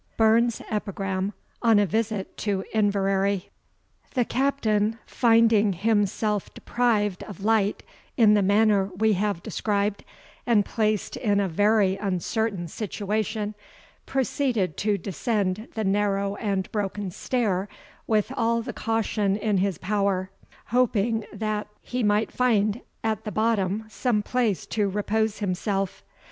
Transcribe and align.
BURNS'S 0.17 0.63
EPIGRAM 0.71 1.31
ON 1.61 1.77
A 1.77 1.85
VISIT 1.85 2.35
TO 2.35 2.63
INVERARY. 2.73 3.49
The 4.15 4.25
Captain, 4.25 4.97
finding 5.05 5.73
himself 5.73 6.51
deprived 6.55 7.23
of 7.25 7.43
light 7.45 7.83
in 8.17 8.33
the 8.33 8.41
manner 8.41 8.85
we 8.97 9.13
have 9.13 9.43
described, 9.43 10.03
and 10.47 10.65
placed 10.65 11.17
in 11.17 11.39
a 11.39 11.47
very 11.47 11.97
uncertain 11.97 12.67
situation, 12.67 13.53
proceeded 14.07 14.75
to 14.77 14.97
descend 14.97 15.67
the 15.75 15.83
narrow 15.83 16.33
and 16.37 16.71
broken 16.71 17.11
stair 17.11 17.69
with 18.07 18.31
all 18.35 18.63
the 18.63 18.73
caution 18.73 19.35
in 19.35 19.57
his 19.57 19.77
power, 19.77 20.31
hoping 20.69 21.25
that 21.31 21.67
he 21.79 22.01
might 22.01 22.31
find 22.31 22.81
at 23.03 23.23
the 23.23 23.31
bottom 23.31 23.85
some 23.87 24.23
place 24.23 24.65
to 24.65 24.89
repose 24.89 25.37
himself. 25.37 26.01